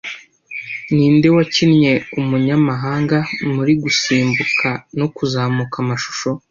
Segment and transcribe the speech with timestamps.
[0.93, 3.17] Ninde wakinnye umunyamahanga
[3.53, 6.29] muri gusimbuka no kuzamuka amashusho